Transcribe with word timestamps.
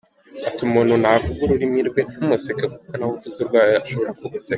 Ati 0.47 0.61
“Umuntu 0.67 0.93
navuga 1.01 1.39
ururimi 1.43 1.79
rwe 1.89 2.01
ntumuseke 2.09 2.65
kuko 2.73 2.91
na 2.95 3.05
we 3.07 3.13
uvuze 3.15 3.37
urwawe 3.41 3.73
ashobora 3.81 4.17
kuguseka. 4.19 4.49